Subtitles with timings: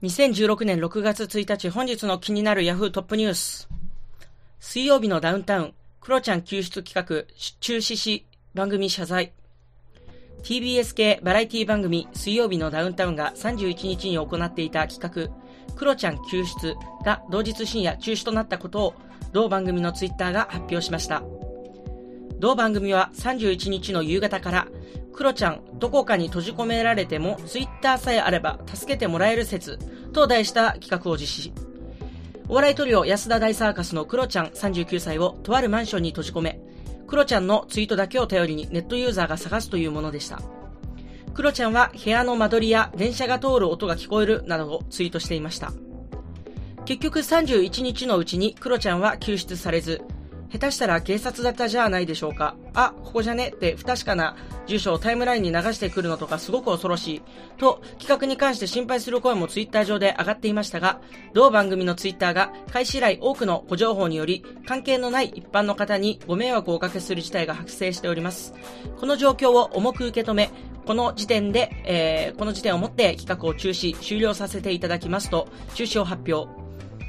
[0.00, 3.68] 2016年6月1日本日の気になるヤフートップニュース。
[4.60, 7.26] 水曜日のダウンタウン、クロちゃん救出企画、
[7.58, 8.24] 中止し、
[8.54, 9.32] 番組謝罪。
[10.44, 18.94] TBS 系バラエティ番組水曜日のダウンタウンが31日に行っていた企画、クロちゃん救出が同日深夜中止となったことを、
[19.32, 21.24] 同番組のツイッターが発表しました。
[22.38, 24.68] 同番組は31日の夕方から、
[25.12, 29.78] クロちゃん、どこかに閉じ込められても、ツイッターさえあれば助けてもらえる説
[30.12, 31.52] と題した企画を実施。
[32.48, 36.60] お笑いトリオ安田大サーカスのクロちゃん39歳をとあるマンションに閉じ込め、
[37.08, 40.40] クロちゃんのツイートだけを頼りにネットユーザーが探すというものでした。
[41.34, 45.72] クロちゃんは部屋の間取りや電車が通る音が聞こえるなどをツイートしていました。
[46.84, 50.02] 結局31日のうちにクロちゃんは救出されず、
[50.50, 52.56] 下手したら警察だったじゃないでしょうか。
[52.74, 57.22] あ、ここじゃねって不確かな住所をタイムラインに流してくるのとかすごく恐ろしい。
[57.58, 61.00] と、企画に関して心配する声もツイッター上で上がっていましたが、
[61.34, 68.54] 同番組のツイッターが開始以来多くのご情報により、関係のない一般の方にご迷惑をおかけする事態が発生しております。
[68.98, 70.50] この状況を重く受け止め、
[70.86, 76.57] この時点で、えー、この時点をもって企画を中止、終了させていただきますと、中止を発表。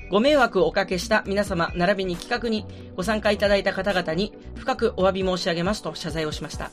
[0.09, 2.65] ご迷惑をおかけした皆様、並びに企画に
[2.95, 6.71] ご参加いただいた方々に深くお詫び申し上げますと謝罪をしました。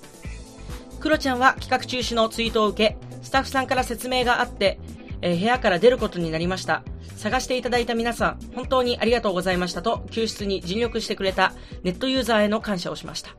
[1.00, 4.78] クロちゃんは企画中止のツイートを受け、スタッフさんから説明があって、
[5.20, 6.82] えー、部屋から出ることになりました。
[7.16, 13.36] 探していただいた皆さん、本当にありがとうございましたと、救出に尽力してくれたネットユーザーへの感謝をしました。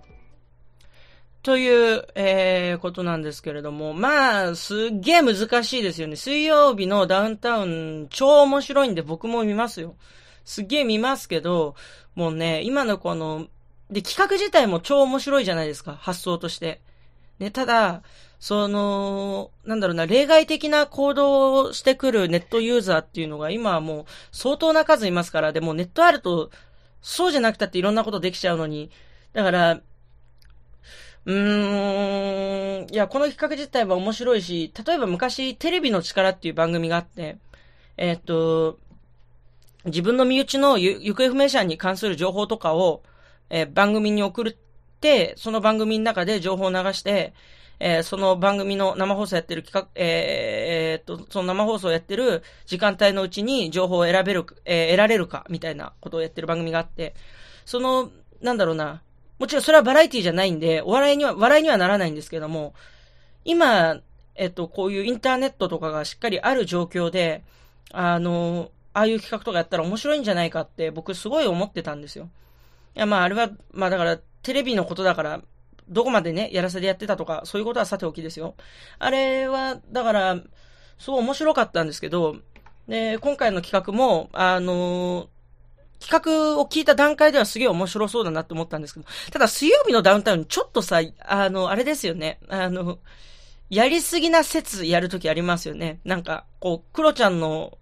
[1.48, 6.18] という、えー、ことなんですけれども、まあ、すっげえ難しいですよね。
[6.18, 9.96] 水曜日のダウンタウン、超面白いんで僕も見ますよ。
[10.44, 11.76] すっげえ見ますけど、
[12.16, 13.48] もうね、今のこの、
[13.90, 16.82] で、企画自体も超面白いじゃないですか、発想として。
[17.40, 18.02] ね、ただ、
[18.42, 26.52] その、なんだろうな、例外的な行動をしてくるネットユーザーっていうのが今はもう相当な数いますから、でもネットあると、
[27.02, 28.92] そうじゃなくたっていろんなことできちゃうのに、
[29.32, 29.80] だから、
[31.28, 37.38] うーん、いや、この企画自体は面白いし、例えば昔、テレビの力っていう番組があって、
[37.98, 38.80] えー、っと、
[39.84, 43.04] 自分の身内の行方不明者に関する情報とかを、
[43.50, 44.56] えー、番組に送っ
[45.02, 47.34] て、その番組の中で情報を流して、
[47.82, 57.16] えー、その番組の生放送やってる企画、えー、え、っと、その生放送やってる時間帯のうちに情報を選べる、えー、得られるか、みたいなことをやってる番組があって、
[57.66, 58.12] その、
[58.42, 59.02] なんだろうな、
[59.40, 62.74] もちろんそれはバラエティじゃないんで、お笑いには、笑いにはならないんですけども、
[63.46, 64.02] 今、
[64.36, 67.44] えっと、こういうインターネットとかがしっかりある状況で、
[67.92, 72.30] あの、ああいう企画とかやったら面白いんじゃないかって僕すごい思ってたんですよ。
[72.96, 75.42] いや、まああれは、まあだからテレビのことだから、
[75.88, 78.56] どこまでね、やらせでやってたとか、そういうことはさておきですよ。
[79.00, 80.38] あれは、だから、
[80.98, 82.38] すごい面白かったんですけど、
[82.88, 85.30] で、今回の企画も、あの
[86.00, 92.40] 企画を聞いた段階ではすげえ面白そうだなって思ったんですけど、ただ水曜日のダウンタウンちょっとさ、あの、あれですよね。
[92.50, 93.00] あの、
[93.70, 96.00] やりすぎな説やるときありますよね。
[96.06, 97.78] なんか、こう、クロちゃんの、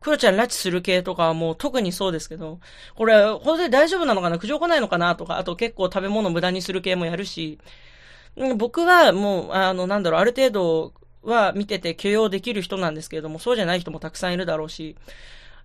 [0.00, 2.58] クロちゃん拉致する系とかはもう特にそうですけど、
[2.96, 4.38] これ、本当に大丈夫なのかな？
[4.38, 7.60] 苦情来ないのかなとか、あと結構食べ物無駄にする系もやるし、
[8.56, 10.92] 僕はもう、あの、なんだろう、ある程度
[11.22, 14.96] は見てて許容できる人なんですけれども、そうじゃない人もたくさんいるだろうし、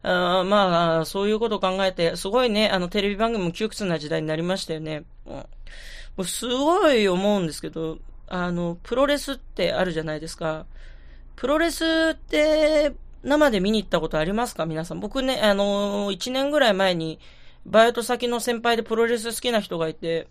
[0.03, 5.03] あまあ、そういうことを考えて、すごいね、あの、テレビ番組も窮屈な時代になりましたよね。
[6.17, 7.97] うん、すごい思うんですけど、
[8.27, 10.65] あの、プロレスってあるじゃないですか。
[11.35, 12.93] プロレスって、
[13.23, 14.65] 生で見に行ったことありますか？
[14.65, 14.99] 皆さん。
[14.99, 17.19] 僕ね、あの、1年ぐらい前に、
[17.65, 20.27] バイト先の先輩でプロレス好きな人がいて、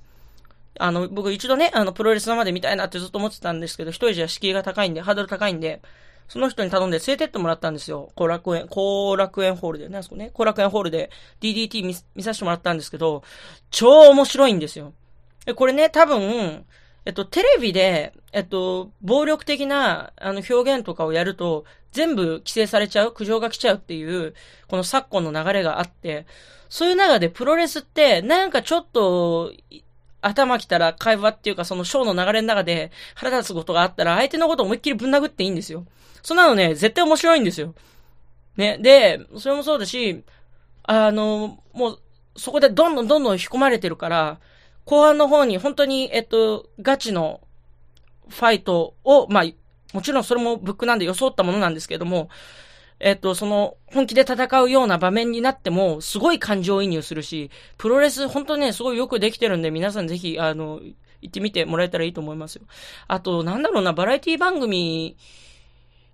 [0.79, 5.83] あの、僕一度ね、あの、プロレス生で見たいなってずっと思ってたんですけど、一人じゃ敷居が高いんで、ハードル高いんで、
[6.29, 8.11] その人に頼んで連れてってもらったんですよ。
[8.15, 10.31] 後楽園、後楽園ホールでね、あそこね。
[10.33, 11.11] 後楽園ホールで
[11.41, 13.23] DDT 見見させてもらったんですけど、
[13.71, 14.93] 超面白いんですよ。
[15.47, 16.65] え、これね、多分、
[17.05, 24.35] えっと、テレビで、えっと、暴力的な、あの、表現とかをやると、全部規制されちゃう、苦情が来ちゃうっていう、
[24.67, 26.27] この昨今の流れがあって、
[26.69, 29.53] そういう中でプロレスって、なんかちょっと、
[30.27, 35.87] 頭きたら会話っていうかそのショーの流れの中で腹立つことがあったら相手のことを思いっきりぶん殴っていいんですよ。
[36.23, 37.75] そんなのね、絶対面白いんですよ。
[38.57, 38.79] ね。
[38.79, 40.25] で、それもそうだし、
[40.83, 42.01] あの、もう、
[42.37, 44.41] そこでどんどんどんどん引き込まれてるから、
[44.85, 47.41] 後半の方に本当に、えっと、ガチの
[48.29, 49.45] ファイトを、まあ、
[49.93, 52.29] もちろんそれもブックなんで装ったものなんですけども、
[52.99, 60.81] えっと、その、本気で戦うような場面になっても、すごい感情移入するし、プロレス、本当ね、すごいよくできてるんで、皆さんぜひ、あの、
[61.21, 62.63] 行ってみてもらえたらいいと思いますよ。
[63.07, 65.17] あと、なんだろうな、バラエティ番組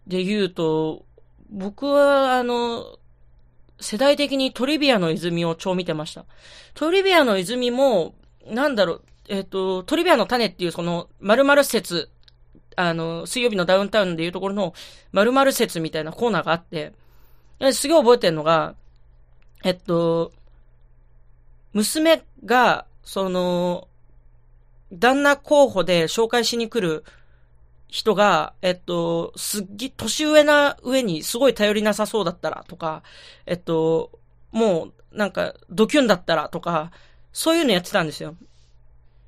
[0.06, 1.04] で言うと、
[1.50, 2.98] 僕は、あの、
[3.80, 6.24] 世代的にトリビアの泉を超見てました。
[6.74, 8.14] トリビアの泉も、
[8.46, 12.10] なんだろう、えっ、と、トリビアの種っていうその、〇〇説、
[12.76, 14.74] あの、水曜日のダウンタウンでいうところの、
[15.12, 16.92] 〇〇説みたいなコーナーがあって、
[17.72, 18.74] すげえ覚えてるのが、
[19.64, 20.32] えっと、
[21.72, 23.88] 娘が、その、
[24.92, 27.04] 旦那候補で紹介しに来る
[27.88, 33.02] 人が、えっと、すっげ、年上な上にすごい頼りなさそうだったらとか、
[33.46, 34.18] えっと、
[34.50, 36.90] もう、なんか、ドキュンだったらとか、
[37.32, 38.34] そういうのやってたんですよ。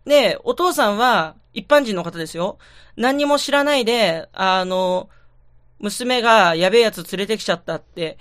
[0.04, 2.58] で、お父さんは、一般人の方ですよ。
[2.96, 5.08] 何にも知らないで、あの、
[5.78, 8.18] 娘がやべえやつ連れてきちゃったって、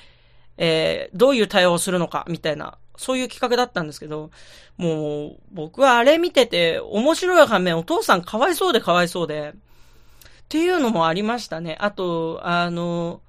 [0.57, 4.31] えー、どういう対応をするのか、みたいな、そういう企画だったんですけど、
[4.77, 11.77] もう、僕はあれ見てて、面白い反面、お父さんかわいそうでかわいそうで、っていうのもありましたね。
[11.79, 13.21] あと、あの、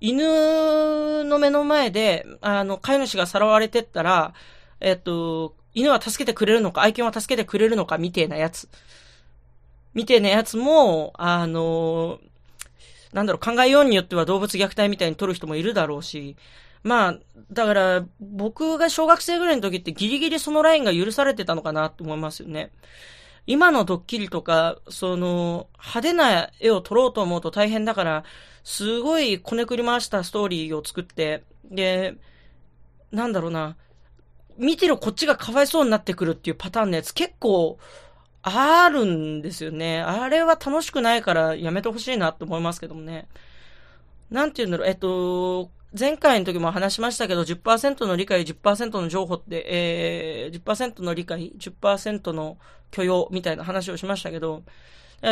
[0.00, 4.32] 犬の目の前で、あの、飼い主がさらわれてったら、
[4.80, 8.68] えっと、犬は助けてくれるのか、愛犬は助けてくれるのか、みてえなやつ。
[9.94, 12.18] みてえなやつも、あの、
[13.12, 16.36] なんだろう、考えようによっては動物虐待みたいに取る人もいるだろうし、
[16.82, 17.18] まあ、
[17.50, 22.70] だから、僕が小学生ぐらいの時ってギリギリそのラインが許されてたのかなと思いますよね。
[23.46, 28.24] 今のドッキリとか、その、派手な絵を撮ろうと思うと大変だから、
[28.62, 32.14] すごいこねくり回したストーリーを作って、で、
[33.10, 33.76] なんだろうな、
[34.56, 37.78] 見てるこっちがかわいそうになってくるっていうパターンのやつ結構
[38.42, 40.00] あるんですよね。
[40.00, 43.28] あれは楽しくないからやめてほしいなって思いますけどもね。
[44.30, 52.58] なんて言うんだろう、えっと、前回の時も話しましたけど、10%の理解、10%の情報って、えー、10%の理解、10%の
[52.90, 54.62] 許容みたいな話をしましたけど、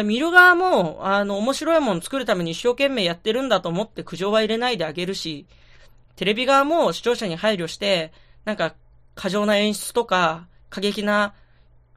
[0.04, 5.46] 見る側も、あの、面白いもの作るために一生懸命やってるんだと思って苦情は入れないであげるし、
[6.16, 8.12] テレビ側も視聴者に配慮して、
[8.44, 8.74] なんか、
[9.14, 11.34] 過剰な演出とか、過激な、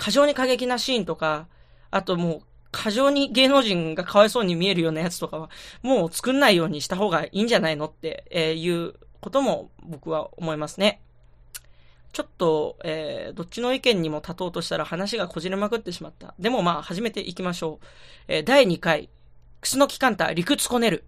[0.02, 1.48] 過剰に過激なシーンとか、
[1.92, 5.52] あともう、過剰に芸能人がかわいそうに見えるようなやつとかは、
[5.84, 11.04] もう作んないようにした方がいいんじゃないのって、えいうことも僕は思いますね。
[12.14, 16.34] ちょっと、えー、どっちの意見にも立とうとしたら話がこじれまくってしまった。
[16.40, 17.86] でもまあ、始めていきましょう。
[18.28, 19.08] えー、第2回、
[19.60, 21.06] クスノキカンタ、理屈こねる。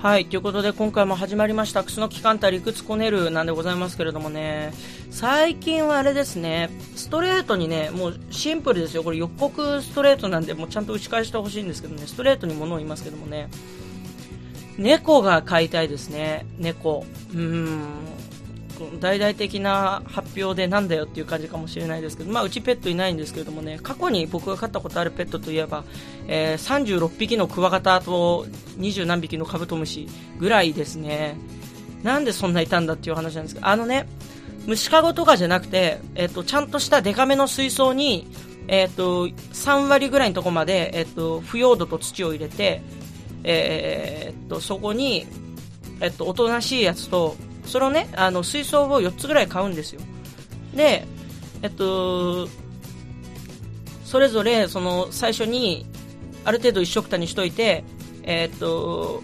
[0.00, 0.26] はい。
[0.26, 4.72] ということで、今回も始まりました、クスの機関た理屈こねるなんでございますけれどもね、
[5.10, 9.02] 最近はあれですね、ストレートにね、もうシンプルですよ。
[9.02, 13.48] これ予告ストレートなんで、もうちゃんと打ち返してほしいんですけどね、ストレートに物を言いますけどもね、
[14.76, 17.04] 猫が飼いたいですね、猫。
[17.32, 17.78] うーん。
[19.00, 25.84] 大々的な発表でなんだよっていう感じかもしれないですけど、まあ、うちペットいないんですけどもね、過去に僕が飼ったことあるペットといえば、
[26.26, 28.46] えー、36匹のクワガタと
[28.78, 30.08] 20何匹のカブトムシ
[30.38, 31.36] ぐらいですね。
[32.02, 34.06] なんでそんないたんだっていう話なんですけど、あのね、
[34.66, 38.28] 虫かごとかじゃなくて、えっ、と、ちゃんとしたデカめの水槽に、
[38.68, 42.82] えっ、と、3割ぐらいのとこまで、えっ、と、腐葉土と土を入れて、
[43.44, 45.26] えっと、そこに、
[46.00, 47.36] えっと、おとなしいやつと、
[47.68, 50.00] それをね、あの、水槽を4つぐらい買うんですよ。
[50.74, 51.06] で、
[51.62, 52.48] えっと、
[54.04, 55.86] それぞれ、その、最初に、
[56.44, 57.84] ある程度一緒くたにしといて、
[58.22, 59.22] えっと、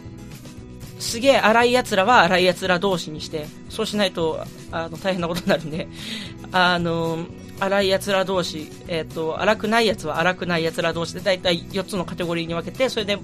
[0.98, 5.88] すげえ荒い奴らは荒い奴ら同士にして、そうしないと、あの、大変なことになるんで、
[6.52, 7.26] あの、
[7.60, 13.18] 荒い奴ら同士、えっ、と、荒くない奴は荒くない奴ら同士で、だいたい4つのカテゴリーに分けて、それで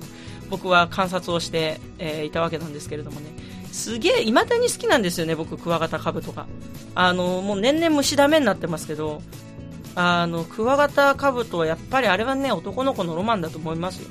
[0.49, 3.27] 僕は観察をして、えー、いたわけなんですけれどもね。
[3.73, 6.47] すげえ、未だに好きなんですよね、僕、クワガタカブとか。
[6.95, 9.23] あの、もう年々虫ダメになってますけど、
[9.95, 14.09] あの、クワガタカブトはやっぱりあれはね、男の子のロマンだと思いますよ。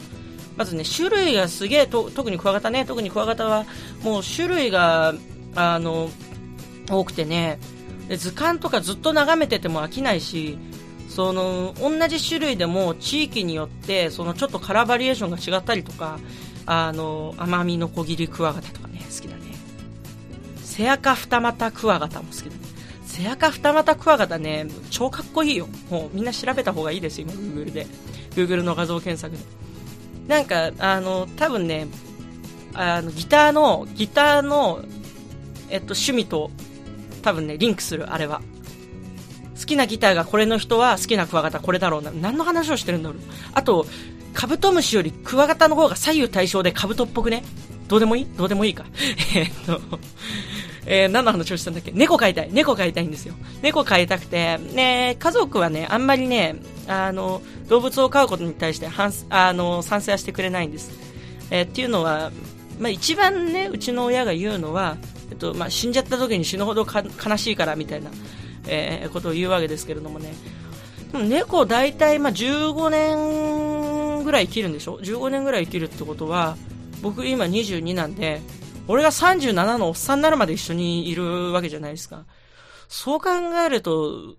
[0.58, 3.66] まずね、種類がすげえ、特にクワガタね、特にクワガタは、
[4.04, 5.13] もう種類が、
[5.56, 6.10] あの、
[6.89, 7.60] 多くてね、
[8.18, 10.58] 図鑑とかずっと眺めてても飽きないし、
[11.08, 16.20] その、同じ種類でも地域によって、そのちょっとカラーバリエーションが違ったりとか、
[16.66, 19.38] あの、甘みの小切りクワガタとかね、好きだ。
[20.80, 22.52] セアカ二股クワガタも好きだね。
[23.06, 25.68] セアカ二股クワガタね、超かっこいいよ。
[25.90, 27.86] もうみんな調べた方がいいですよ、今、Google で。
[28.34, 29.44] Google の画像検索で。
[30.30, 31.88] なんか、あの、多分ね、
[32.74, 34.80] あの、ギターの、ギターの、
[35.70, 36.50] えっと、趣味と、
[37.24, 38.40] 多分ね、リンクする、あれは。
[39.60, 42.12] 好きなギターがこれの人は好きなクワガタこれだろうな。
[42.12, 43.20] 何の話をしてるんだろう。
[43.52, 43.86] あと、
[44.34, 47.44] カブトムシよりクワガタの方が左右対称でカブトっぽくね
[47.90, 48.28] どうでもいい？
[48.38, 48.86] どうでもいいか。
[49.36, 49.82] えっと、
[50.91, 51.91] えー、何の話をしたんだっけ？
[51.91, 52.50] 猫飼いたい。
[52.51, 53.36] 猫飼いたいんですよ。
[53.62, 56.55] 猫飼いたくて、ね、家族はね、あんまりね、
[56.88, 60.91] あの、動物を飼うことに対して反、あの、賛成はしてくれないんです。
[61.51, 62.31] えー、っていうのは、
[62.79, 64.98] まあ、一番ね、うちの親が言うのは、
[65.29, 68.10] えっと、まあ、死んじゃった時に死ぬほど悲しいからみたいな、
[68.67, 70.34] えー、ことを言うわけですけれどもね。
[71.13, 76.58] 猫大体、まあ、15年ぐらい生きるんでしょ ?15 年ぐらい生きるってことは、
[77.03, 78.41] 僕今22なんで、
[78.89, 82.25] 俺が37のおっさんになるまで一緒にいるわけじゃないですか。
[82.88, 83.29] そう考
[83.63, 84.36] えると、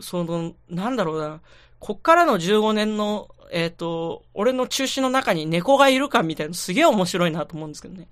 [0.00, 1.40] その、なんだろうな、
[1.80, 8.06] こっからの15年の、えっ、ー、と、俺の中心の中に猫がいるかみたいなすげえ面白いなと思うんですけどね。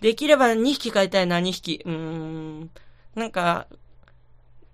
[0.00, 1.82] できれば2匹飼いたいな、2匹。
[1.84, 2.70] うーん。
[3.14, 3.66] なんか、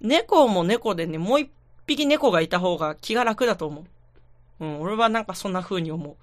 [0.01, 1.49] 猫も猫でね、もう1
[1.89, 3.85] 匹猫がいた方が気が楽だと思
[4.61, 4.65] う。
[4.65, 6.17] うん、俺はなんかそんな風に思う。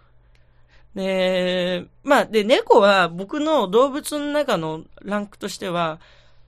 [0.95, 5.99] で、まあ、で、猫は僕の動物の中のランクとしては、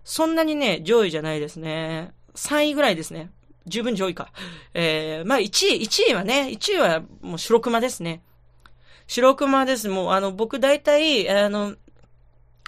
[0.04, 2.14] そんなにね、上位じゃないですね。
[2.36, 3.30] 3位ぐらいですね。
[3.68, 4.32] 十分上位か。
[4.74, 8.22] えー、まあ1位、1位はね、1位はもう白熊ですね。
[9.08, 9.90] 白熊です。
[9.90, 11.76] もうあの、僕大体、あの、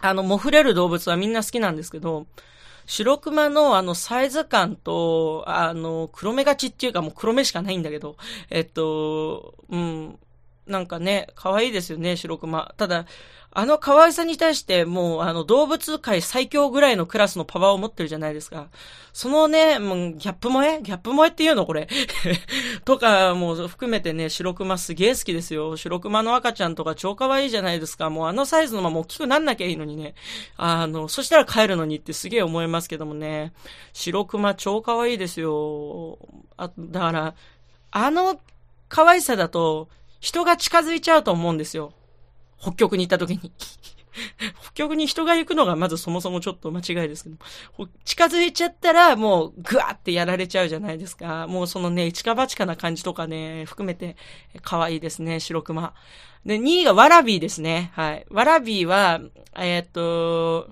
[0.02, 2.28] あの、もふれる動物はみんな好きなんですけど、
[2.86, 8.18] 白熊のあのサイズ感と、あの、黒目がちっていうかもう黒目しかないんだけど、
[8.50, 10.20] えっと、うん、
[10.68, 12.74] なんかね、可愛いですよね、白熊。
[12.78, 13.06] ただ、
[13.56, 18.70] あの可愛さに対して、もう、あの、動物界最強ぐらいのクラスのパワーを持ってるじゃないですか。
[19.14, 20.82] そのね、もう、ギャップ萌え？
[20.82, 21.88] ギャップ萌えっていうのこれ。
[22.84, 25.78] とか、もう、含めてね、白熊すげえ好きですよ。
[25.78, 28.10] 白熊の赤ちゃんとか超可愛いじゃないですか。
[28.10, 30.16] もう、あのサイズのまま大きくなんなきゃいいのにね。
[30.58, 33.54] あの、そしたら帰るのにってすげえ思いますけどもね。
[33.94, 36.18] 白熊超可愛いですよ。
[36.58, 37.36] あ、だから、
[37.92, 38.40] あの
[38.90, 39.90] 可愛さだと、
[40.24, 41.92] 人が近づいちゃうと思うんですよ。
[42.58, 43.52] 北極に行った時に。
[44.62, 51.46] 北極に人が行くのがまずそもそもちょっと間違いですけど、近づいちゃったらもうグワーってやられちゃうじゃないですか。
[51.48, 54.16] もうそのね、一か八かな感じとかね、含めて
[54.62, 55.94] 可愛いですね、白熊。
[56.46, 57.92] で、2位がワラビーですね。
[57.94, 58.26] はい。
[58.30, 59.20] ワラビーは、
[59.58, 60.70] えー、っと、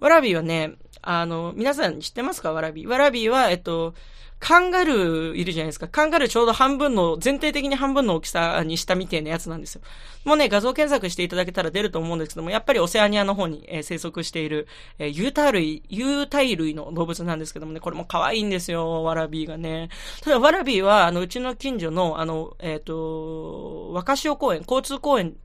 [0.00, 2.54] ワラビーはね、あの、皆さん知ってますか？
[2.54, 2.86] ワラビー。
[2.86, 3.94] ワラビーは、えっと、
[4.42, 5.86] カンガルーいるじゃないですか。
[5.86, 9.82] カンガルーちょうど半分の、全体的に半分の大きさにしたみたいなやつなんですよ。
[10.24, 14.66] もうね、画像検索していただけたら出ると思うんですけども、やっぱりオセアニアの方に、えー、生息している、
[14.98, 19.90] えー、有袋類、有袋類の動物なんですけどもね、これも可愛いんですよ、ワラビーがね。
[20.22, 25.36] ただ、ワラビーは、あの、うちの近所の、あの、えっ、ー、と、若潮公園、交通公園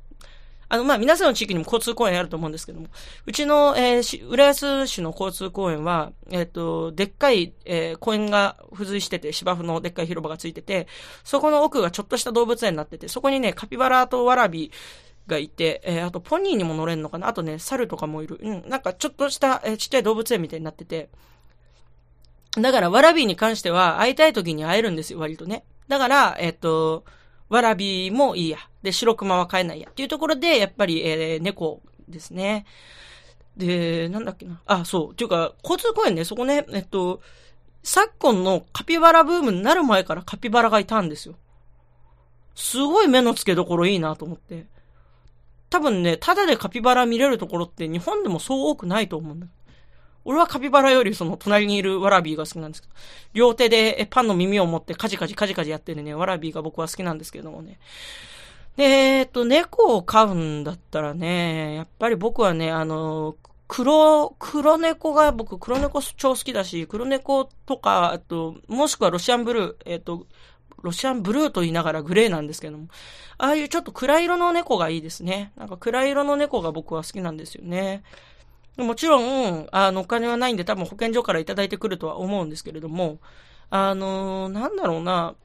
[0.69, 2.87] あの、まあ、皆さんの地域にも交通公園あると思うんですけども、
[3.25, 10.87] うちの、えー、浦安市の交通公園は、えっ、ー、と、でっかい、えー、公園が付随してて、芝生のでっかい広場がついてて、
[11.23, 14.71] そこの奥がちょっとした動物園になってて、そこにね、カピバラとワラビ
[15.27, 17.27] がいて、えー、あとポニーにも乗れんのかな？
[17.27, 18.39] あとね、猿とかもいる。
[18.41, 21.09] うん、なんかちょっとした、えー、ちっちゃい動物園みたいになってて、
[22.61, 25.63] だから、ワラビーに関しては、会いたい時に会えるんですよ、割とね。
[25.87, 27.03] だから、えっ、ー、と、
[27.49, 28.57] わらびもいいや。
[28.83, 29.89] で、白熊は飼えないや。
[29.89, 32.65] っていうところで、やっぱり、えー、猫ですね。
[33.55, 34.61] で、なんだっけな。
[34.65, 35.11] あ、そう。
[35.11, 37.21] っていうか、交通公園ね、そこね、えっと、
[37.83, 41.35] 昨今のカピバラブームになる前からカピバラがいたんですよ。
[42.53, 44.65] すごい目の付けどころいいなと思って。
[45.69, 49.47] 多分ね、ただでカピバラ見れるところって日本でもそう多くないと思うんだ。
[50.27, 52.93] 俺はカピバラよりその隣にいるワラビーが好きなんですけど、
[53.33, 57.79] 両手でパンの耳を持ってカジカジカジカジやってるね、ワラビーが僕は好きなんですけどもね。
[58.75, 63.37] で、えっと、猫を飼うんだったらね、やっぱり僕はね、あの、
[63.69, 70.27] 黒、黒猫が、僕、黒猫超好きだし、黒猫とか、あと、もしくはロシアンブルー、えっと、
[70.81, 72.87] ロシアンブルーと言いながらグレーなんですけども、
[73.37, 75.53] ああいうちょっと暗色の猫がいいですね。
[75.55, 78.03] なんか暗色の猫が僕は好きなんですよね。
[78.77, 83.19] もちろん、あの、お金はないんで多分保健所からいただいてくるとは思うんですけれども、
[83.69, 85.35] あの、なんだろうな、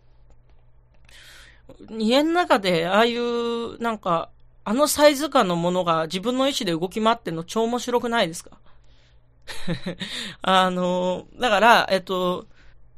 [1.91, 4.31] 家の中で、ああいう、なんか、
[4.65, 8.59] あのサイズ感のものが自分の意思で動き回ってんの超面白くないですか？
[10.43, 12.47] あの、だから、えっと、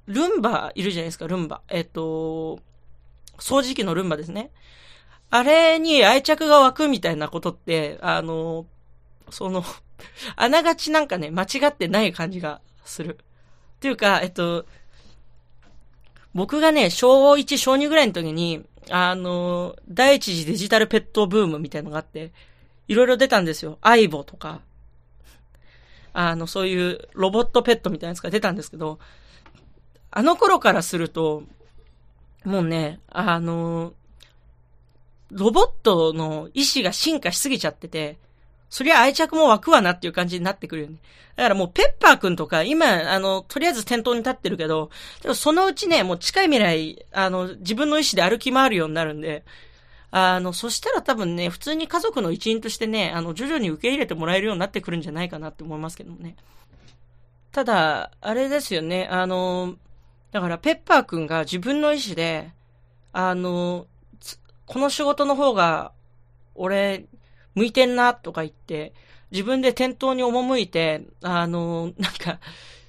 [0.06, 1.62] ルンバいるじゃないですか、ルンバ。
[1.68, 2.58] えっと、
[3.38, 4.50] 掃除機のルンバですね。
[5.30, 8.66] あれに愛着が湧くみたいなことって、あの、
[9.31, 9.64] その、
[10.37, 13.19] あながちなんかね、間違ってない感じがする。
[13.76, 14.66] っていうか、えっと、
[16.35, 22.33] 僕がね、小1、小2ぐらいの時に、あの、第一次デジタルペットブームみたいのがあって、
[22.88, 23.78] いろいろ出たんですよ。
[23.81, 24.61] アイボとか、
[26.12, 28.99] あの、そういうロボットペットみたいなやつが出たんですけど、
[30.11, 31.43] あの頃からすると、
[32.45, 33.95] もうね、あの、
[35.31, 38.19] ロボットの意志が進化しすぎちゃってて、
[38.75, 40.97] そりゃ愛着も湧くわなっていう感じになってくるよね。
[41.37, 44.90] だからもうペッパーくんとか、今、あの、とりあえず店頭に立ってるけど、
[45.23, 49.45] でもそのうちね、もう近い未来、あの、自分の意志で歩き回るようになるんで、
[50.11, 56.35] あの、そしたら多分ね、普通に家族の一員としてね、あの、徐々に受け入れてもらえるようになってくるんじゃないかなって思いますけどもね。
[57.52, 59.76] ただ、あれですよね、あの、
[60.33, 62.50] だからペッパーくんが自分の意志で、
[63.12, 63.87] あの、
[64.66, 65.93] この仕事の方が、
[66.57, 67.07] 俺、
[67.54, 68.92] 向いてんな、とか言って、
[69.30, 72.38] 自分で店頭に赴いて、あの、なんか、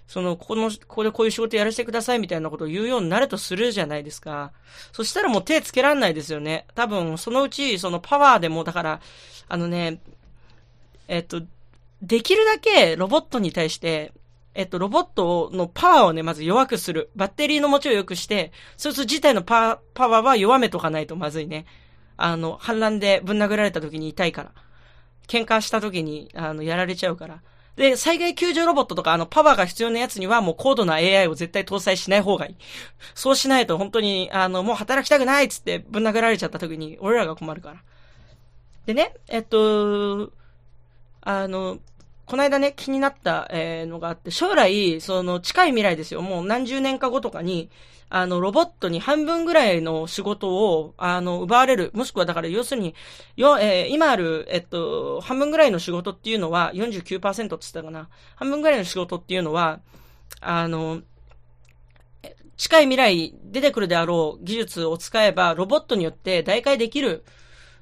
[0.07, 4.51] その、ここの、ここでこういう仕事やらせてくださいみたいなことを言うようになるとするじゃないですか。
[4.91, 6.67] そしたらもう手つけらんないですよね。
[6.75, 9.01] 多分、そのうち、そのパワーでも、だから、
[9.47, 9.99] あのね、
[11.07, 11.41] えっと、
[12.01, 14.11] できるだけロボットに対して、
[14.53, 17.09] えっと、ロボットのパワーをね、まず弱くする。
[17.15, 21.65] バッテリーの持ちを良くして、そいつ自体のパパワーは弱めとかないとまずいね。
[22.17, 24.51] あの、反乱でぶん殴られた時に痛いから。
[25.27, 27.41] 喧嘩した時に、あの、やられちゃうから。
[27.75, 32.55] で、災害救助ロボットとか、あの、パワーが必要なやつには、もう高度な AI を絶対搭載しない方がいい。
[33.15, 37.77] そうしないと、本当に、あの、もう働きたくないっつってぶん殴られちゃった時に、俺らが困るから。
[38.85, 40.31] でね、えっと、
[41.21, 41.79] あの、
[42.25, 46.21] この間ね、気になった、えー、のがあって、将来、その、近い未来ですよ。
[46.21, 47.69] もう何十年か後とかに、
[48.09, 51.91] あの、ロボットに半分ぐらいの仕事を、あの、奪われる。
[51.93, 52.95] もしくはだから要するに、
[53.35, 58.09] よ、えー、今ある、えっと、半分ぐらいの仕事っていうのは、49%って言ったかな。
[58.35, 59.79] 半分ぐらいの仕事っていうのは、
[60.41, 61.01] あの、
[62.57, 67.23] 近い未来出てくるであろう技術を使えば、ロボットによって代替できる、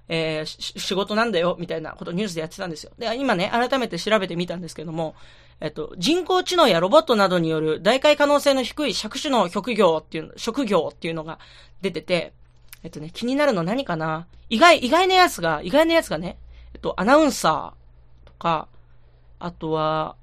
[0.10, 2.92] えー、仕事なんだよ、みたいなことをニュースでやってたんですよ。
[2.98, 5.16] で、今ね、改めて調べてみたんですけども、
[5.62, 11.40] えっと、人工知能やロボットなどによる代替可能性の低い職種の職業っていう、職業っていうのが
[11.82, 12.34] 出てて、
[12.84, 14.28] えっとね、気になるの何かな？
[14.50, 16.38] 意外、意外なやつが、意外なやつがね、
[16.74, 18.68] えっと、アナウンサーとか、
[19.40, 20.18] あとは、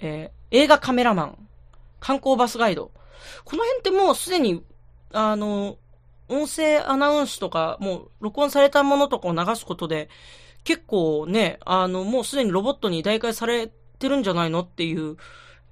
[0.00, 1.48] えー、映画カメラマン、
[2.00, 2.90] 観光バスガイド。
[3.44, 4.64] この辺ってもうすでに、
[5.12, 5.76] あの、
[6.30, 10.08] 音声アナウンスとか、もう録音されたものとかを流すことで、
[10.64, 15.16] 結構ね、あの、もうすでにロボットに代替されてるんじゃないのっていう、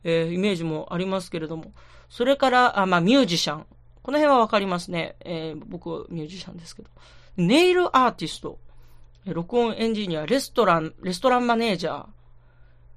[0.05, 1.73] えー、イメージもありますけれども。
[2.09, 3.67] それから、あ、まあ、ミュージシャン。
[4.03, 5.17] この辺はわかりますね。
[5.21, 6.89] えー、僕ミュージシャンですけど。
[7.37, 8.59] ネイルアーティスト。
[9.33, 12.07] 録音エンジニア、レストラン、レストランマネージャー、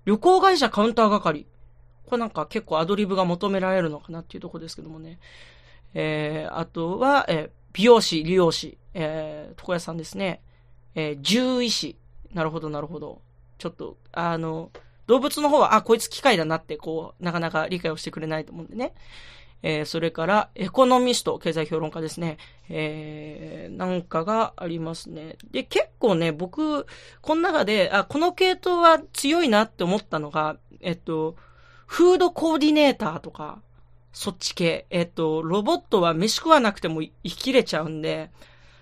[0.06, 1.46] 旅行会社カウンター係。
[2.06, 5.20] これなんか結構アドリブが求められるのかなっていうとこですけどもね。
[5.94, 10.42] えー、あとは、えー、美容師、理容師、えー、床屋さんですね。
[10.96, 11.98] えー、獣医師。
[12.34, 13.22] なるほど、なるほど。
[13.58, 14.72] ちょっと、あの、
[15.08, 18.94] 動物の方は、あ、こいつ機械だなって、こう、なかなか理解をしてくれないと思うんでね。
[19.64, 22.38] えー、それから、エコノミスト、経済評論家ですね。
[22.70, 25.36] えー、なんかがありますね。
[25.52, 26.88] で、結構ね、僕、
[27.22, 31.36] この中で、あ、この系統は強いなって思ったのが、えっと、
[31.86, 33.62] フードコーディネーターとか、
[34.14, 34.86] そっち系。
[34.90, 38.30] えっと、ロボットは飯食わなくても生きれちゃうんで、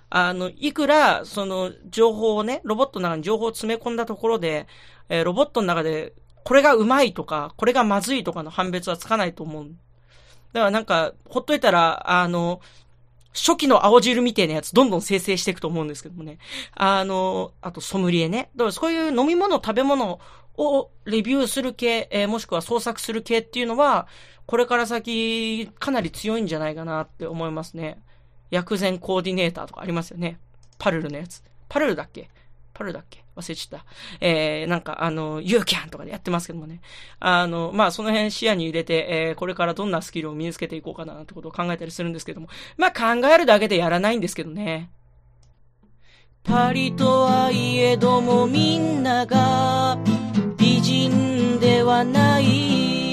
[0.09, 4.67] あの、いくら、その、情報をね、ロボットの中に情報を詰め込んだところで、
[5.07, 6.13] えー、ロボットの中で、
[6.43, 9.65] これがうまいとか、これがまずいとかの判別はつかないと思う。
[10.51, 12.59] だからなんか、ほっといたら、あの、
[13.33, 16.39] 初期の青汁みたいなやつどんどん生成していくと思うんですけどもね。
[16.73, 18.49] あの、あとソムリエね。
[18.55, 20.19] だからそういう飲み物、食べ物
[20.57, 24.07] をレビューする系、えー、もしくは創作する系っていうのは、
[24.45, 28.01] これから先かなり強いんじゃないかなって思いますね。
[28.49, 30.39] 薬膳コーディネーターとかありますよね。
[30.79, 31.43] パルルのやつ。
[31.69, 32.29] パルルだっけ？
[32.73, 33.23] パルだっけ？
[33.35, 33.85] 忘れちゃった。
[34.19, 36.81] えー、なんか、あの、ユーキャンとかでやってますけどもね。
[37.19, 42.49] あの、まあ、その辺視野に入れて、えー、これからどんなスキルを身につけていこうかなってことを考えたりするんですけども。
[42.77, 44.89] まあ、考えるだけでやらないんですけどね。
[46.43, 49.97] パリとはいえどもみんなが
[50.57, 53.08] 美人ではない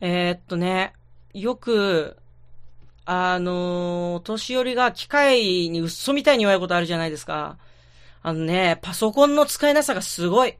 [0.00, 0.92] えー、っとね、
[1.34, 2.16] よく、
[3.04, 7.58] あのー、年寄りが機械に嘘みたいに言われることあるじゃないですか。
[8.22, 10.56] あのね、パソコンの使いなさがすごい。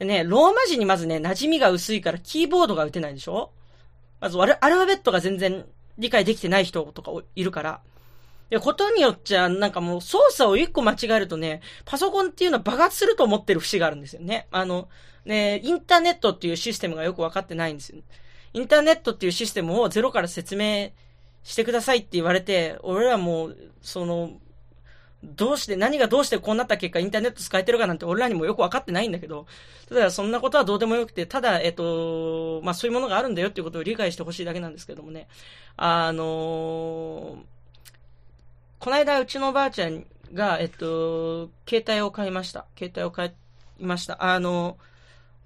[0.00, 3.52] ね、ローマ字にまずね、馴染みが薄いからキーボードが打てないでしょ？
[4.20, 5.64] まずアル、アルファベットが全然
[5.98, 7.80] 理解できてない人とかいるから。
[8.50, 14.48] で、ことによっちゃ、なんかもう操作を一個間違えるとね、パソコンっていうのは爆発すると思ってる節があるんですよね。
[14.50, 14.88] あの、
[15.24, 18.02] ね、インターネットっていうシステムがよくわかってないんですよ。
[18.54, 20.90] インターネットっていうシステムをゼロから説明
[21.42, 24.32] してくださいって言われて、俺らもう、その、
[25.24, 29.46] どうして、何がどうしてこうなった結果インターネット使えてるかなんて俺らにもよくわかってないんだけど、
[29.88, 35.28] ただそんなことはどうでもよくて、ただ、えっと、まあ、そういうものがあるんだよっていうことを理解してほしいだけなんですけどもね。
[35.76, 37.36] あのー、
[38.80, 42.66] この間うちのおばあちゃんが、えっと、携帯を買いました。
[42.76, 43.28] 携帯を買
[43.78, 44.24] いました。
[44.24, 44.76] あの、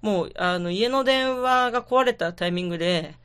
[0.01, 3.15] もう、あの、家の電話が壊れたタイミングで、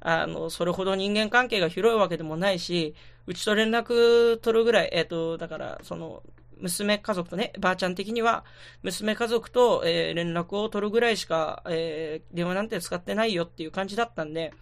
[0.00, 2.94] あの、それほど人間関係が広いわけでもないし、
[3.26, 6.22] うちと連絡取るぐらい、えっ、ー、と、だから、その、
[6.58, 8.44] 娘家族とね、ばあちゃん的には、
[8.82, 14.52] 娘家族と、えー、連絡を取るぐらいしか、えー、電話なんて使ってないよっていう感じだったんで、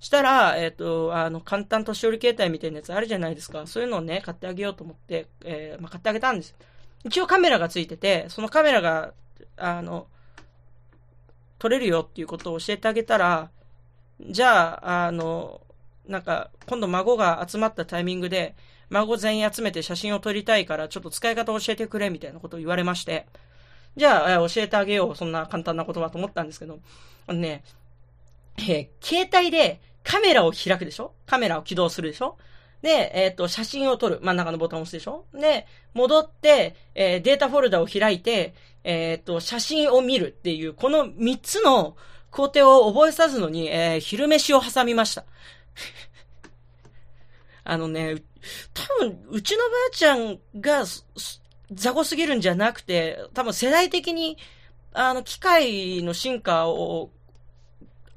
[0.00, 3.66] したら、えっ、ー、と、あの、簡単年寄り携帯みたいなやつあるじゃないですか。
[3.66, 6.54] そういうのをね、買ってあげようと思って、えー、まあ、買ってあげたんです。
[7.04, 9.12] 一応カメラがついてて、そのカメラが、
[9.56, 10.06] あの、
[11.60, 13.50] 撮れるよっていうことを教えてあげたら、
[14.20, 15.60] じゃあ、あの、
[16.08, 18.56] なんか、今度孫が集まったタイミングで、
[18.88, 23.26] 孫全員集めて写真を撮りたいから、ちょっと使い方を教えてくれ、みたいなことを言われまして、
[23.96, 26.80] じゃあ、教えてあげよう、そんな簡単なことはと思ったんですけど、
[27.26, 27.62] あのね、
[28.58, 31.12] えー、携帯でカメラを開くでしょ？
[31.26, 32.36] カメラを起動するでしょ？
[32.82, 34.20] で、えっ、ー、と、写真を撮る。
[34.22, 35.26] 真ん中のボタンを押すでしょ？
[35.34, 41.96] で、戻って、えー、データフォルダを開いて、えっ、ー、と、写真を見るっていう、この3つの
[42.30, 45.24] 工程を覚えさずのに、えー、昼飯を挟みました。
[47.64, 48.22] あのね、
[48.72, 50.84] 多分、うちのばあちゃんが、
[51.72, 54.38] 雑魚すぎるんじゃなくて、多分世代的に、
[54.92, 57.10] あの、機械の進化を、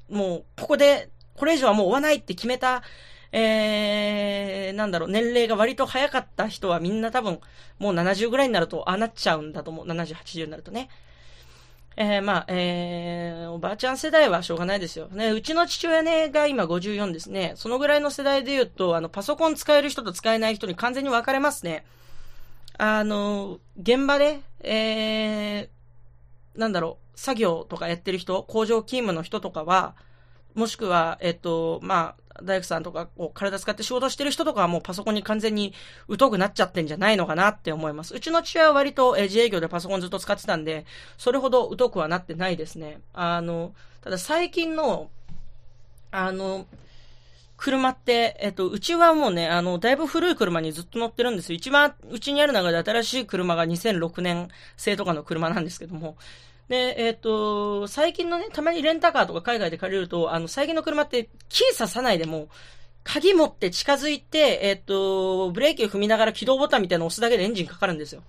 [0.08, 2.82] もう、ここで、これ以上はもう追わないって決めた、
[3.36, 7.40] えー、なんだろう、年齢が割と早かった人はみんな多分、
[7.80, 9.86] もう70ぐらいになると、ああなっちゃうんだと思う。
[9.86, 10.88] 70、80になるとね。
[11.96, 15.08] えー、まあ、えー、おばあちゃん世代はしょうがないですよ。
[15.08, 17.54] ね、うちの父親ね、が今54ですね。
[17.56, 21.84] そのぐらいの世代で言うと、あの、パソコン使える人と使えない人に完全に分かれますね。
[22.78, 29.96] あの、現場で、えー、なんだろう、作業とかやってる人、工場勤務の人とかは、
[30.54, 35.72] もしくは、えっと、まあ、大工さんとか、こう、体使って仕事してる人とかはもうパソコンに完全に
[36.18, 38.14] 疎くなっちゃってんじゃないのかなって思います。
[38.14, 40.84] うちの父親は割と、え自営業でパソコンずっと使ってたんで、
[41.16, 43.00] それほど疎くはなってないですね。
[43.12, 45.10] あの、ただ最近の、
[46.10, 46.66] あの、
[47.56, 51.56] 車って、えっと、うちはもうね、あの、だいぶ古い車にずっと乗ってるんですよ。
[51.56, 56.16] 一番、うちにある中で新しい車が2006年製とかの車なんですけども、
[56.68, 62.48] で、えっ、ー、と、最近のね、たまにレンタカーとか海外で借りると、あの、最近の車ってキー刺さないでも、
[63.02, 68.22] 鍵持って近づいて、えっ、ー、と、ブレーキを踏みながら起動ボタンみたいなのを押すだけでエンジンかかるんですよ。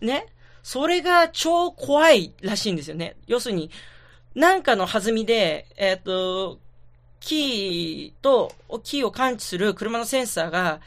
[0.00, 0.26] ね
[0.62, 3.16] それが超怖いらしいんですよね。
[3.26, 3.70] 要するに、
[4.34, 6.60] なんかの弾みで、えっ、ー、と、
[7.18, 8.52] キーと、
[8.84, 10.80] キーを感知する車のセンサーが、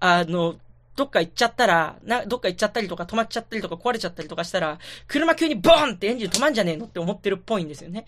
[0.00, 0.56] あの、
[0.96, 8.06] どっか行っちゃったら、な、どっか行っちゃったりとか止まっちゃったりとか壊れちゃったりとかしたら、車急にボーンってエンジン止まんじゃねえのって思ってるっぽいんですよね。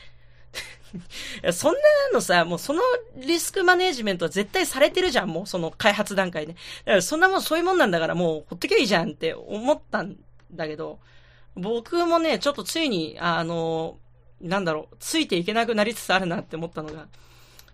[1.53, 1.81] そんな
[2.13, 2.83] のさ、もうその
[3.17, 6.53] リスクマネージメントは絶対されてるじゃん、もうその開発段階で。
[6.53, 10.17] だからそんなもんそういうもんなんだからもうほっとけばいいじゃんって思ったん
[10.53, 10.99] だけど、
[11.57, 13.99] 僕もね、ちょっとついに、あの、
[14.41, 17.07] なんだろう、ついていけなくなりつつあるなって思ったのが、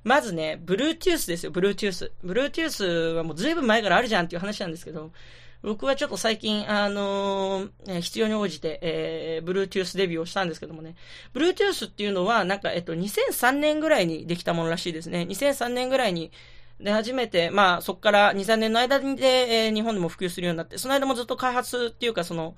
[0.05, 2.11] まずね、Bluetooth ですよ、Bluetooth。
[2.25, 5.11] Bluetooth はもうずいぶん前からあるじゃんっていう話なんですけど、
[5.63, 10.95] 僕はちょっと最近、あのー、必要に応じて、えー、Bluetooth デビューをしたんですけどもね。
[11.35, 15.27] Bluetooth っていうのは、なんか、えっと、2003年ぐらいにできたものらしいですね。
[15.29, 16.33] 2003年ぐらいに、
[16.81, 22.57] で、初めて、まあ、そこから2、3年の間で、えー、日本でも普及するようになって、その間もずっと開発っていうか、その、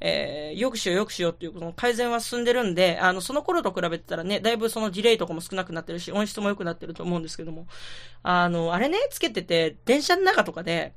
[0.00, 7.66] えー、よくしようよくしようっていう、その改善は進んでるんで、あの、その頃と比べてたらね、だいぶそのディレイとかも少なくなってるし、音質も良くなってると思うんですけども、
[8.22, 10.92] あの、あれね、つけてて、電車の中とかで、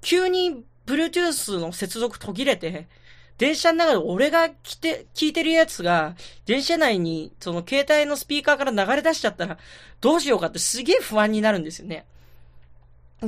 [0.00, 2.88] 急に Bluetooth の接続途切れて、
[3.38, 6.14] 電車の中で俺が来て、聞いてるやつが、
[6.46, 9.58] 電車内に、その携帯のスピーカーから流れ出しちゃったら、
[10.00, 12.06] どうしようかってすげえ不安になるんですよね。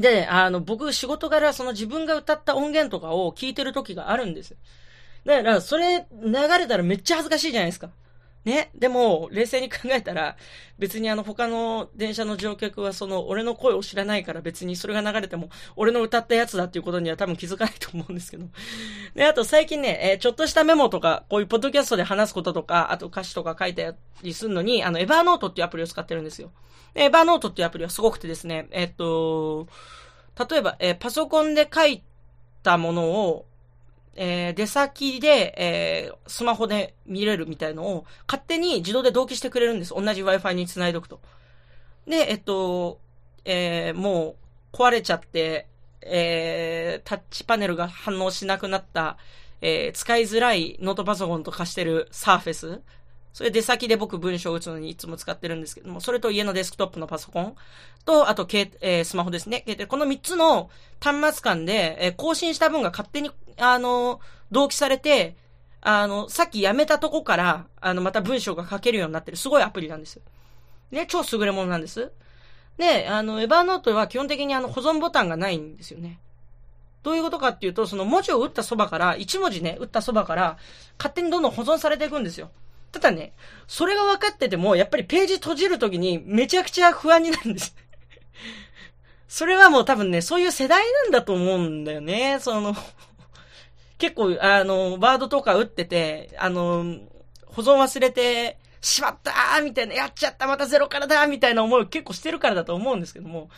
[0.00, 4.56] で、あの、僕、仕事柄、その自分が歌った音源とかを聞いてる時があるんです。
[5.24, 7.90] だから、それ流れたらめっちゃ恥ずかしいじゃないですか。
[8.46, 8.70] ね。
[8.76, 10.36] でも、冷静に考えたら、
[10.78, 18.46] 別にあの、他の電車の乗客はその、俺の声を知らないから別にそれが流れても、俺の歌ったやつだっていうことには多分気づかないと思うんですけど。
[19.16, 26.52] で、あと最近ね、えー、ちょっとしたメモとか、こういうポッドキャストで話すこととか、あと歌詞とか書いたりするのに、あの、エバーノートっていうアプリを使ってるんですよ。
[26.94, 29.66] エバーノートっていうアプリはすごくてですね、えー、っと、
[30.48, 32.04] 例えば、えー、パソコンで書い
[32.62, 33.46] たものを、
[34.16, 39.94] えー、出先で、えー、スマホで見れるみたいのを、勝手に自動で同期してくれるんです。
[39.94, 41.20] 同じ Wi-Fi に繋いどくと。
[42.06, 42.98] で、えっと、
[43.44, 44.36] えー、も
[44.72, 45.66] う、壊れちゃって、
[46.00, 49.18] えー、タッチパネルが反応しなくなった、
[49.60, 52.80] えー、使いづらいノートパソコンと化してるサーフェス。
[53.36, 57.54] それ出先で僕文章を打つのにいつも使ってるんですけども、それと家のデスクトップのパソコン
[58.06, 59.62] と、あと、えー、スマホですね。
[59.88, 60.70] この3つの
[61.00, 64.20] 端末間で、えー、更新した分が勝手に、あの、
[64.50, 65.36] 同期されて、
[65.82, 70.18] あの、さっきやめたとこから、あの、また文章が書けるようになってる、すごいアプリなんです。
[70.90, 72.12] ね、超優れものなんです。
[72.78, 76.20] で、あの、エヴァーノートは基本的にあの、保存ボタンがないんですよね。
[77.02, 80.56] どういうことかっていうと、その文字を打ったそばから、1文字ね、打ったそばから、
[80.96, 82.50] 勝手にどんどん保存されていくんですよ。
[82.98, 83.34] ただね、
[83.66, 87.74] それが分かってても、やっぱりページ閉じるときにめちゃくちゃ不安になるんです。
[89.28, 92.38] それはもう多分ね、そういう世代なんだと思うんだよね。
[92.40, 92.74] その
[93.98, 96.84] 結構、あの、ワードとか打ってて、あの、
[97.46, 103.50] 保存忘れて、しまったーみたいな、やっちゃったまたゼロからだみたいな思いを結構してるからだと思うんですけども、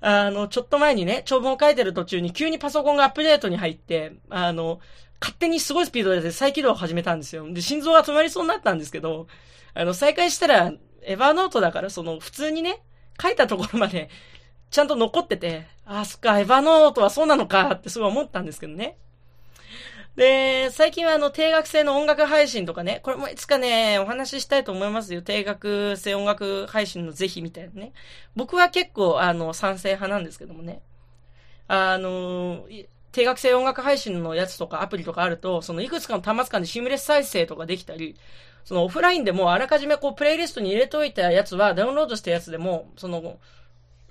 [0.00, 4.80] あの、ちょっと前にね、長文を書いてる途中に急にパソコンがアップデートに入って、あの、
[5.20, 7.50] 勝手にすごいスピードで再起動を始めたんですよ。
[7.52, 9.26] で、心臓が止まりそうになったんですけど、
[9.74, 12.82] あの、再開したら、エヴァーノートだから、その、普通にね、
[13.20, 14.08] 書いたところまで、
[14.70, 18.96] ちゃんと残ってて、あ、そっか、エヴァーノートはそうなのかってすごい思ったんですけどね。
[20.16, 25.22] で、最近はあの、定額制の音楽配信とかね、これもいつかね、お話ししたいと思いますよ。
[25.22, 27.92] 定額制音楽配信の是非みたいなね。
[28.34, 30.82] 僕は結構、あの、賛成派なんですけどもね。
[31.68, 32.66] あの、
[33.12, 38.16] 定額制音楽配信のやつとかアプリとかあると、そのいくつかの端末間でシームレス再生とかできたり、
[38.64, 43.38] そのオフラインでもあらかじめこうプレイリストに入れといたやつはダウンロードしたやつでも、その、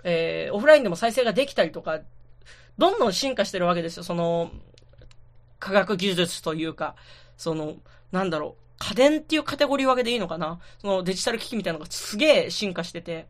[0.04, 2.00] えー、オフラインでも再生ができたりとか、
[2.78, 4.04] どんどん進化してるわけですよ。
[4.04, 4.52] その、
[5.60, 6.96] 科学技術というか、
[7.38, 7.76] その、
[8.12, 10.60] なんだろう、家電っていうカテゴリー分けでいいのかな？
[10.80, 13.28] そのデジタル機器みたいなのがすげえ進化してて、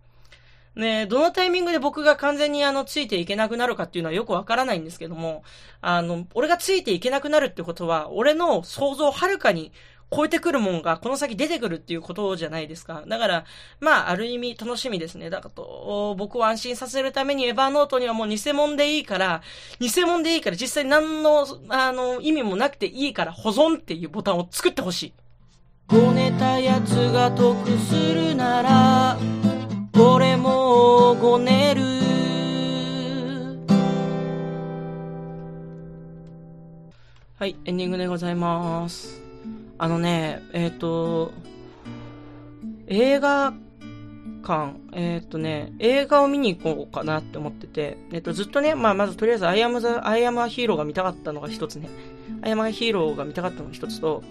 [0.80, 5.44] ね、どのタイミングで僕が完全にあの、ついていけなくなるかっていうのはよくわからないんですけども、
[5.82, 9.72] あの、俺がついていけなくなるってことは、俺の想像をはるかに
[10.12, 13.04] 超えてくるもんがこの先出てくるっていうことじゃないですか。
[13.08, 13.46] だから、
[13.80, 15.30] まあ、ある意味楽しみですね。
[15.30, 19.42] だからと、僕を安心させるためにエヴァーノートにはもう偽物でいいから、
[19.80, 25.14] 偽物でいいから実際何の、あの、意味もなくていいから保存っていうボタンを作ってほしい。
[25.88, 29.39] ごねたやつが得するなら、
[30.02, 31.82] 俺もごねる。
[37.38, 39.22] はいエンディングでございます。
[39.78, 41.34] あのねえっ、ー、と
[42.88, 43.54] 映画
[44.42, 51.90] 館えっ、ー、とね映画を見に行こうかなって思っててえっ、ー、とずっとねまあまずとりあえずアイアムザアイアムアヒーローが見たかったのが一つね。
[52.42, 54.24] アイアムアヒーローが見たかったのが一つと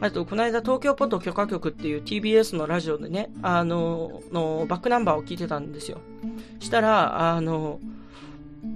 [0.00, 5.98] あと、この間、東京ポッド許可局っていう TBS のラジオでね、あの、のバックナンバーを聞いてたんですよ。
[6.60, 7.80] したら、あの、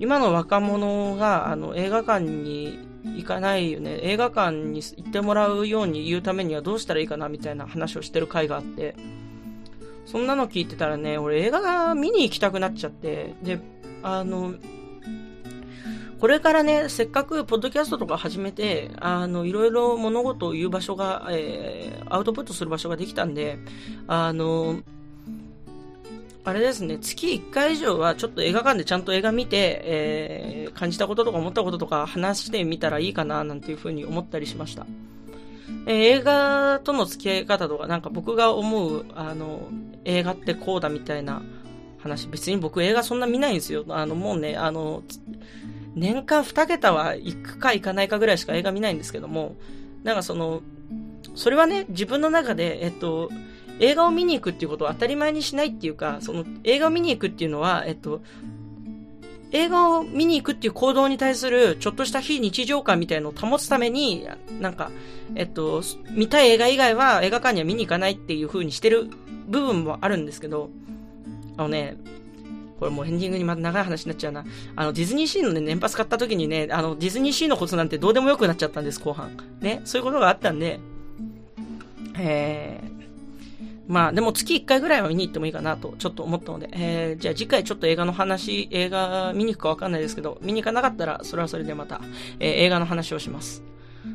[0.01, 2.79] 今の若者が、あの、映画館に
[3.17, 8.95] 行かないよね、映画館に行ってもらうように言うためにはどうしたらいいかなみたいな話をしてる回があって、
[10.07, 13.61] そんなの聞いてたらね、俺映画が見に行きたくなっちゃって、で、
[14.03, 14.55] あの、
[16.21, 23.59] これからね、せっかくポッドキャストとか始めて、あの、いろいろ物事を言う場所が、えー、アウトプットする場所ができたんで、
[24.09, 24.81] あの、
[26.45, 34.87] あれですね、月1回以上はちょっと映画館でちゃんと映画見て、えー、感じたこととか思ったこととか話してみたらいいかななんていうふうに思ったりしました。
[35.87, 39.69] えー、映画との付き合い方とか、なんか僕が思う、あの、
[40.05, 41.43] 映画ってこうだみたいな
[41.99, 43.85] 話、別に僕映画そんな見ないんですよ。
[43.89, 45.05] あの、もうね、あの、
[45.99, 49.57] 年間2桁は行くか行かないかぐらいしか映画見ないんですけども、
[50.05, 50.63] なんかその、
[51.35, 53.31] それはね、自分の中で、えっと、
[53.81, 58.21] 映画を見に行くっていうことを当たり前にしないっていうか、その映画を見に行くっていうのは、えっと、
[59.53, 64.27] 映画を見に行くっていう行動に対するちょっとした非日常感みたいのを保つために、
[64.61, 64.91] なんか、
[65.35, 69.09] えっと、見たい映画以外は映画館には見に行かないっていう風にしてる
[69.47, 70.71] 部分もあるんですけど、
[71.57, 71.97] あのね、
[72.79, 74.45] これもうエンディングにまた長い話になっちゃうな。
[74.77, 79.37] あの、ディズニーシーのね、年パス買った時にね、あの、ディズニーシーのことなんてどうでもよくなっちゃったんです、後半。
[79.61, 80.81] ね、そういうことがあったんで、
[82.19, 82.89] えー、
[83.89, 92.01] まあ、でも月1回ぐらいは見に行ってもいいかなと、ちょっと思ったので、えー、じゃあ次回ちょっと映画の話、映画見に行くかわかんないですけど、見に行かなかったら、それはそれでまた、
[92.39, 93.63] えー、映画の話をします。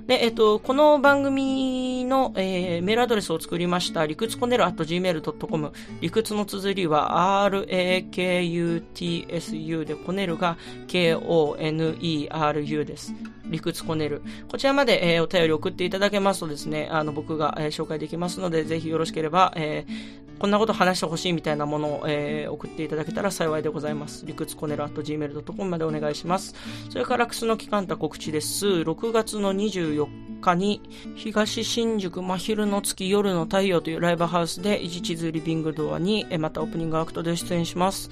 [0.05, 5.73] で、えっと、この番組の、えー、メールアドレスを作りました、理屈コネル at gmail.com。
[6.01, 13.13] 理屈の綴りは rakutsu で、コネルが koneru です。
[13.45, 14.21] 理屈コネル。
[14.49, 24.25] こちらまで、えー、お便り送っていただけますとですね、あの、僕が、えー、紹介できますので、ぜひよろしければ、えー、こんなこと話してほしいみたいなものを、えー、送っていただけたら幸いでございます。
[24.25, 26.55] 理屈コネラ .gmail.com までお願いします。
[26.89, 28.65] それから、クスの期間た告知です。
[28.65, 29.53] 6月の
[29.83, 30.81] 24日に、
[31.15, 38.09] 東新宿真昼の月夜の太陽というライブハウスで、一地図リビングドアに、またオープニングアクトで出演します。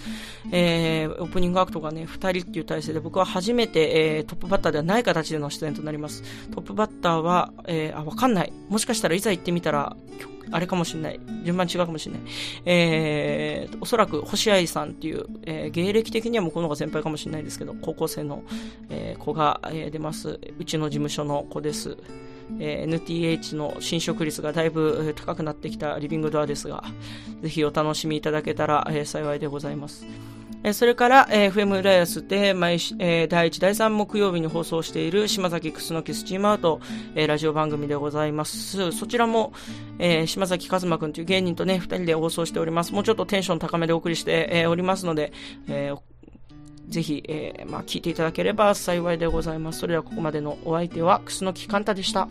[0.51, 6.23] えー、オープニングアクトがね、2人っていう体制で、僕は初めて、えー、トップバッターではない形での出演となります。
[6.51, 8.53] トップバッターは、えー、あ、わかんない。
[8.69, 9.95] もしかしたらいざ行ってみたら、
[10.51, 11.19] あれかもしんない。
[11.43, 12.21] 順番違うかもしれない。
[12.65, 18.43] えー、おそらく星合さんっていう、えー、芸歴的には向こうの方が先輩かもしれないですけど、高校生の、
[18.89, 20.39] えー、子が、えー、出ます。
[20.59, 21.97] うちの事務所の子です。
[22.59, 26.83] えー、NTH の侵食率がだいぶ高くなってきたリビングドアですが、
[27.41, 30.05] ぜひお楽しみいただけたら、えー、幸いでございます。
[30.63, 36.79] えそれから、えー、FM 浦安で毎、えー、第1、第3木曜日に放送している島崎くすのきスチームアウト、
[37.15, 38.91] えー、ラジオ番組でございます。
[38.91, 39.53] そちらも、
[39.97, 42.93] えー、島崎和馬くんという芸人とね、二人で放送しております。
[42.93, 45.33] もうちょっとテンション高めでお送りして、えー、おりますので、
[45.67, 45.99] えー、
[46.89, 49.79] ぜひ、えー、まあ、聞いていただければ幸いでございます。
[49.79, 52.27] それではここまでのお相手は、くすのきかんたでした。